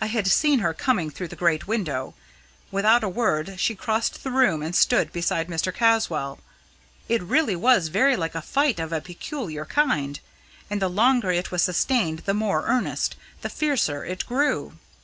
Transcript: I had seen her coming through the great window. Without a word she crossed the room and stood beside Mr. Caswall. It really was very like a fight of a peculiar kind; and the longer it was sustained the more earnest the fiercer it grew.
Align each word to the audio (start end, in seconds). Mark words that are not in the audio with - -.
I 0.00 0.06
had 0.06 0.26
seen 0.26 0.58
her 0.58 0.74
coming 0.74 1.08
through 1.08 1.28
the 1.28 1.36
great 1.36 1.68
window. 1.68 2.16
Without 2.72 3.04
a 3.04 3.08
word 3.08 3.60
she 3.60 3.76
crossed 3.76 4.24
the 4.24 4.30
room 4.32 4.60
and 4.60 4.74
stood 4.74 5.12
beside 5.12 5.46
Mr. 5.46 5.72
Caswall. 5.72 6.40
It 7.08 7.22
really 7.22 7.54
was 7.54 7.86
very 7.86 8.16
like 8.16 8.34
a 8.34 8.42
fight 8.42 8.80
of 8.80 8.92
a 8.92 9.00
peculiar 9.00 9.64
kind; 9.64 10.18
and 10.68 10.82
the 10.82 10.88
longer 10.90 11.30
it 11.30 11.52
was 11.52 11.62
sustained 11.62 12.24
the 12.26 12.34
more 12.34 12.66
earnest 12.66 13.14
the 13.42 13.48
fiercer 13.48 14.04
it 14.04 14.26
grew. 14.26 14.78